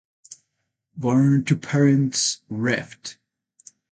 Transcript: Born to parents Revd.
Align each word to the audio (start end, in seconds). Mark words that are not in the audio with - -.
Born 0.97 1.45
to 1.45 1.55
parents 1.55 2.41
Revd. 2.49 3.17